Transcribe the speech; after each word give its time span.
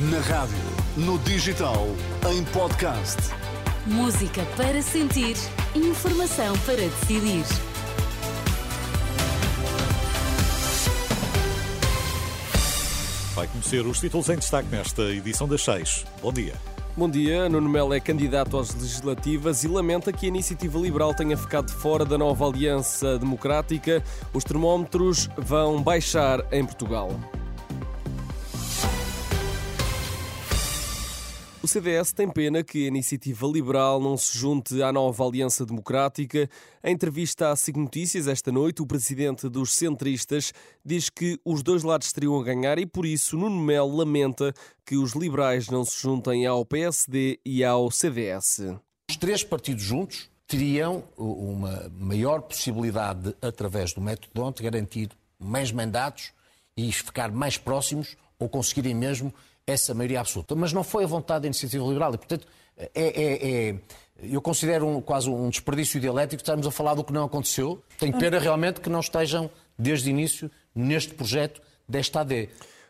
Na 0.00 0.20
rádio, 0.20 0.56
no 0.96 1.18
digital, 1.18 1.88
em 2.30 2.44
podcast. 2.52 3.16
Música 3.84 4.46
para 4.56 4.80
sentir, 4.80 5.34
informação 5.74 6.56
para 6.58 6.76
decidir. 6.76 7.42
Vai 13.34 13.48
conhecer 13.48 13.84
os 13.84 13.98
títulos 13.98 14.28
em 14.28 14.36
destaque 14.36 14.68
nesta 14.68 15.02
edição 15.02 15.48
das 15.48 15.62
6. 15.62 16.06
Bom 16.22 16.32
dia. 16.32 16.54
Bom 16.96 17.10
dia. 17.10 17.48
Nuno 17.48 17.68
Melo 17.68 17.92
é 17.92 17.98
candidato 17.98 18.56
às 18.56 18.72
legislativas 18.72 19.64
e 19.64 19.68
lamenta 19.68 20.12
que 20.12 20.26
a 20.26 20.28
iniciativa 20.28 20.78
liberal 20.78 21.12
tenha 21.12 21.36
ficado 21.36 21.72
fora 21.72 22.04
da 22.04 22.16
nova 22.16 22.46
aliança 22.46 23.18
democrática. 23.18 24.00
Os 24.32 24.44
termómetros 24.44 25.28
vão 25.36 25.82
baixar 25.82 26.46
em 26.52 26.64
Portugal. 26.64 27.10
O 31.60 31.66
CDS 31.66 32.12
tem 32.12 32.30
pena 32.30 32.62
que 32.62 32.84
a 32.84 32.86
iniciativa 32.86 33.44
liberal 33.44 34.00
não 34.00 34.16
se 34.16 34.38
junte 34.38 34.80
à 34.80 34.92
nova 34.92 35.26
Aliança 35.26 35.66
Democrática. 35.66 36.48
Em 36.84 36.94
entrevista 36.94 37.50
à 37.50 37.56
SIG 37.56 37.76
Notícias 37.76 38.28
esta 38.28 38.52
noite, 38.52 38.80
o 38.80 38.86
presidente 38.86 39.48
dos 39.48 39.74
centristas 39.74 40.52
diz 40.84 41.10
que 41.10 41.36
os 41.44 41.64
dois 41.64 41.82
lados 41.82 42.12
teriam 42.12 42.38
a 42.38 42.44
ganhar 42.44 42.78
e, 42.78 42.86
por 42.86 43.04
isso, 43.04 43.36
Nuno 43.36 43.60
Melo 43.60 43.96
lamenta 43.96 44.54
que 44.86 44.96
os 44.96 45.14
liberais 45.14 45.68
não 45.68 45.84
se 45.84 46.00
juntem 46.00 46.46
ao 46.46 46.64
PSD 46.64 47.40
e 47.44 47.64
ao 47.64 47.90
CDS. 47.90 48.60
Os 49.10 49.16
três 49.16 49.42
partidos 49.42 49.82
juntos 49.82 50.30
teriam 50.46 51.02
uma 51.16 51.90
maior 51.98 52.40
possibilidade, 52.40 53.30
de, 53.30 53.36
através 53.42 53.92
do 53.92 54.00
método 54.00 54.52
de 54.52 54.62
garantir 54.62 55.10
mais 55.40 55.72
mandatos 55.72 56.30
e 56.76 56.92
ficar 56.92 57.32
mais 57.32 57.58
próximos 57.58 58.16
ou 58.38 58.48
conseguirem 58.48 58.94
mesmo 58.94 59.34
essa 59.68 59.94
maioria 59.94 60.20
absoluta. 60.20 60.54
Mas 60.54 60.72
não 60.72 60.82
foi 60.82 61.04
a 61.04 61.06
vontade 61.06 61.42
da 61.42 61.46
iniciativa 61.46 61.84
liberal 61.86 62.14
e, 62.14 62.18
portanto, 62.18 62.46
é, 62.76 62.88
é, 62.94 63.68
é 63.70 63.74
eu 64.20 64.42
considero 64.42 64.86
um, 64.86 65.00
quase 65.00 65.30
um 65.30 65.48
desperdício 65.48 66.00
dialético 66.00 66.42
estarmos 66.42 66.66
a 66.66 66.70
falar 66.70 66.94
do 66.94 67.04
que 67.04 67.12
não 67.12 67.24
aconteceu. 67.24 67.80
Tenho 67.98 68.18
pena 68.18 68.38
realmente 68.38 68.80
que 68.80 68.90
não 68.90 69.00
estejam, 69.00 69.48
desde 69.78 70.08
o 70.08 70.10
início, 70.10 70.50
neste 70.74 71.14
projeto 71.14 71.62
desta 71.88 72.20
AD. 72.20 72.48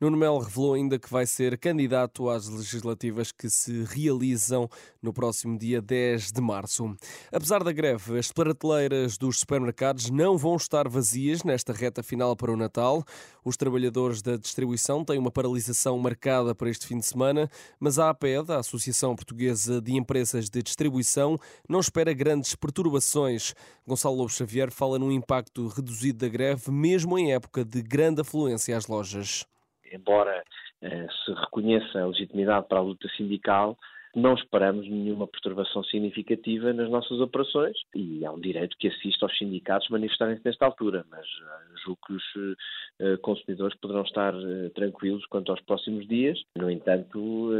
Nuno 0.00 0.16
Melo 0.16 0.38
revelou 0.38 0.72
ainda 0.72 0.98
que 0.98 1.10
vai 1.10 1.26
ser 1.26 1.58
candidato 1.58 2.30
às 2.30 2.48
legislativas 2.48 3.30
que 3.32 3.50
se 3.50 3.84
realizam 3.84 4.66
no 5.02 5.12
próximo 5.12 5.58
dia 5.58 5.82
10 5.82 6.32
de 6.32 6.40
março. 6.40 6.96
Apesar 7.30 7.62
da 7.62 7.70
greve, 7.70 8.18
as 8.18 8.32
prateleiras 8.32 9.18
dos 9.18 9.40
supermercados 9.40 10.08
não 10.08 10.38
vão 10.38 10.56
estar 10.56 10.88
vazias 10.88 11.42
nesta 11.42 11.74
reta 11.74 12.02
final 12.02 12.34
para 12.34 12.50
o 12.50 12.56
Natal. 12.56 13.04
Os 13.44 13.58
trabalhadores 13.58 14.22
da 14.22 14.38
distribuição 14.38 15.04
têm 15.04 15.18
uma 15.18 15.30
paralisação 15.30 15.98
marcada 15.98 16.54
para 16.54 16.70
este 16.70 16.86
fim 16.86 16.96
de 16.96 17.04
semana, 17.04 17.50
mas 17.78 17.98
a 17.98 18.08
APED, 18.08 18.52
a 18.52 18.60
Associação 18.60 19.14
Portuguesa 19.14 19.82
de 19.82 19.94
Empresas 19.94 20.48
de 20.48 20.62
Distribuição, 20.62 21.36
não 21.68 21.78
espera 21.78 22.14
grandes 22.14 22.54
perturbações. 22.54 23.54
Gonçalo 23.86 24.16
Lobo 24.16 24.30
Xavier 24.30 24.70
fala 24.70 24.98
num 24.98 25.12
impacto 25.12 25.68
reduzido 25.68 26.20
da 26.20 26.28
greve, 26.28 26.70
mesmo 26.70 27.18
em 27.18 27.34
época 27.34 27.66
de 27.66 27.82
grande 27.82 28.22
afluência 28.22 28.74
às 28.74 28.86
lojas 28.86 29.44
embora 29.90 30.44
eh, 30.82 31.06
se 31.24 31.32
reconheça 31.32 32.00
a 32.00 32.06
legitimidade 32.06 32.66
para 32.68 32.78
a 32.78 32.82
luta 32.82 33.08
sindical, 33.16 33.78
não 34.14 34.34
esperamos 34.34 34.88
nenhuma 34.88 35.26
perturbação 35.28 35.84
significativa 35.84 36.72
nas 36.72 36.90
nossas 36.90 37.20
operações 37.20 37.76
e 37.94 38.24
há 38.24 38.32
um 38.32 38.40
direito 38.40 38.76
que 38.76 38.88
assista 38.88 39.24
aos 39.24 39.38
sindicatos 39.38 39.88
manifestarem-se 39.88 40.44
nesta 40.44 40.66
altura, 40.66 41.06
mas 41.08 41.24
uh, 41.24 41.78
julgo 41.84 42.00
que 42.06 42.12
os 42.14 42.24
uh, 42.34 43.18
consumidores 43.22 43.78
poderão 43.78 44.02
estar 44.02 44.34
tranquilos 44.74 45.24
quanto 45.26 45.52
aos 45.52 45.60
próximos 45.60 46.08
dias. 46.08 46.42
No 46.56 46.68
entanto, 46.68 47.50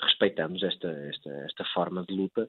respeitamos 0.00 0.62
esta, 0.62 0.88
esta, 0.88 1.30
esta 1.44 1.64
forma 1.74 2.04
de 2.04 2.14
luta. 2.14 2.48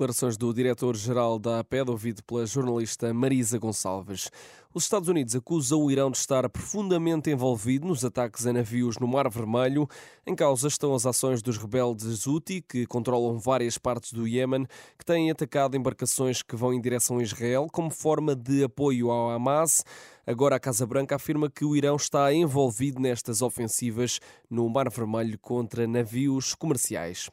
Declarações 0.00 0.38
do 0.38 0.54
diretor-geral 0.54 1.38
da 1.38 1.60
APED, 1.60 1.90
ouvido 1.90 2.22
pela 2.24 2.46
jornalista 2.46 3.12
Marisa 3.12 3.58
Gonçalves. 3.58 4.30
Os 4.72 4.84
Estados 4.84 5.08
Unidos 5.08 5.34
acusam 5.34 5.82
o 5.82 5.90
Irão 5.90 6.12
de 6.12 6.18
estar 6.18 6.48
profundamente 6.48 7.28
envolvido 7.28 7.88
nos 7.88 8.04
ataques 8.04 8.46
a 8.46 8.52
navios 8.52 8.98
no 8.98 9.08
Mar 9.08 9.28
Vermelho. 9.28 9.88
Em 10.24 10.32
causa 10.32 10.68
estão 10.68 10.94
as 10.94 11.04
ações 11.04 11.42
dos 11.42 11.58
rebeldes 11.58 12.24
Houthi, 12.24 12.62
que 12.62 12.86
controlam 12.86 13.36
várias 13.36 13.76
partes 13.76 14.12
do 14.12 14.28
Iêmen, 14.28 14.64
que 14.96 15.04
têm 15.04 15.28
atacado 15.28 15.76
embarcações 15.76 16.40
que 16.40 16.54
vão 16.54 16.72
em 16.72 16.80
direção 16.80 17.18
a 17.18 17.22
Israel 17.24 17.66
como 17.72 17.90
forma 17.90 18.36
de 18.36 18.62
apoio 18.62 19.10
ao 19.10 19.30
Hamas. 19.30 19.84
Agora 20.24 20.54
a 20.54 20.60
Casa 20.60 20.86
Branca 20.86 21.16
afirma 21.16 21.50
que 21.50 21.64
o 21.64 21.74
Irão 21.74 21.96
está 21.96 22.32
envolvido 22.32 23.00
nestas 23.00 23.42
ofensivas 23.42 24.20
no 24.48 24.68
Mar 24.68 24.88
Vermelho 24.88 25.36
contra 25.40 25.84
navios 25.84 26.54
comerciais. 26.54 27.28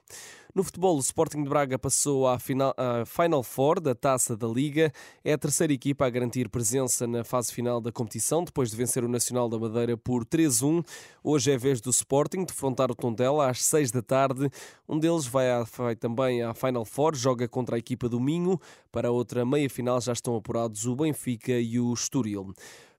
No 0.57 0.63
futebol, 0.63 0.97
o 0.97 0.99
Sporting 0.99 1.43
de 1.43 1.49
Braga 1.49 1.77
passou 1.77 2.27
à 2.27 2.39
final, 2.39 2.73
à 2.75 3.05
Final 3.05 3.43
Four 3.43 3.79
da 3.79 3.93
Taça 3.93 4.35
da 4.35 4.47
Liga. 4.47 4.91
É 5.23 5.33
a 5.33 5.37
terceira 5.37 5.71
equipa 5.71 6.03
a 6.03 6.09
garantir 6.09 6.49
presença 6.49 7.05
na 7.05 7.23
fase 7.23 7.53
final 7.53 7.79
da 7.79 7.91
competição, 7.91 8.43
depois 8.43 8.71
de 8.71 8.75
vencer 8.75 9.03
o 9.03 9.07
Nacional 9.07 9.47
da 9.47 9.59
Madeira 9.59 9.95
por 9.95 10.25
3-1. 10.25 10.83
Hoje 11.23 11.51
é 11.51 11.57
vez 11.59 11.79
do 11.79 11.91
Sporting 11.91 12.43
defrontar 12.43 12.89
o 12.89 12.95
Tondela 12.95 13.47
às 13.47 13.63
6 13.65 13.91
da 13.91 14.01
tarde. 14.01 14.49
Um 14.89 14.97
deles 14.97 15.27
vai, 15.27 15.47
à, 15.51 15.61
vai 15.61 15.95
também 15.95 16.41
à 16.41 16.55
Final 16.55 16.85
Four, 16.85 17.13
joga 17.13 17.47
contra 17.47 17.75
a 17.75 17.79
equipa 17.79 18.09
do 18.09 18.19
Minho. 18.19 18.59
Para 18.91 19.09
a 19.09 19.11
outra 19.11 19.45
meia-final 19.45 20.01
já 20.01 20.13
estão 20.13 20.35
apurados 20.35 20.87
o 20.87 20.95
Benfica 20.95 21.51
e 21.51 21.79
o 21.79 21.93
Estoril. 21.93 22.51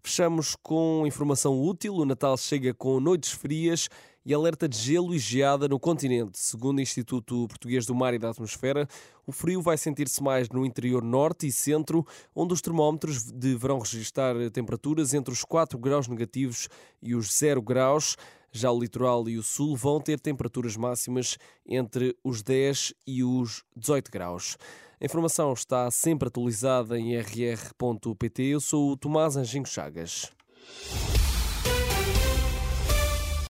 Fechamos 0.09 0.57
com 0.63 1.07
informação 1.07 1.61
útil. 1.63 1.95
O 1.95 2.05
Natal 2.07 2.35
chega 2.39 2.73
com 2.73 2.99
noites 2.99 3.31
frias 3.31 3.91
e 4.25 4.33
alerta 4.33 4.67
de 4.67 4.79
gelo 4.79 5.15
e 5.15 5.19
geada 5.19 5.69
no 5.69 5.79
continente. 5.79 6.39
Segundo 6.39 6.79
o 6.79 6.81
Instituto 6.81 7.47
Português 7.47 7.85
do 7.85 7.95
Mar 7.95 8.15
e 8.15 8.19
da 8.19 8.31
Atmosfera, 8.31 8.89
o 9.27 9.33
frio 9.33 9.61
vai 9.61 9.77
sentir-se 9.77 10.23
mais 10.23 10.49
no 10.49 10.65
interior 10.65 11.05
norte 11.05 11.47
e 11.47 11.53
centro, 11.53 12.07
onde 12.35 12.55
os 12.55 12.63
termómetros 12.63 13.31
deverão 13.31 13.81
registrar 13.81 14.35
temperaturas 14.51 15.13
entre 15.13 15.31
os 15.31 15.45
4 15.45 15.79
graus 15.79 16.09
negativos 16.09 16.71
e 17.03 17.15
os 17.15 17.31
0 17.37 17.61
graus. 17.61 18.17
Já 18.51 18.73
o 18.73 18.81
litoral 18.81 19.29
e 19.29 19.37
o 19.37 19.43
sul 19.43 19.77
vão 19.77 20.01
ter 20.01 20.19
temperaturas 20.19 20.75
máximas 20.75 21.37
entre 21.67 22.17
os 22.25 22.43
10 22.43 22.95
e 23.07 23.23
os 23.23 23.63
18 23.77 24.11
graus. 24.11 24.57
A 25.01 25.05
informação 25.05 25.53
está 25.53 25.89
sempre 25.93 26.27
atualizada 26.27 26.99
em 26.99 27.17
rr.pt. 27.17 28.43
Eu 28.43 28.61
sou 28.61 28.91
o 28.91 28.97
Tomás 28.97 29.37
Anjinho 29.37 29.65
Chagas. 29.65 30.33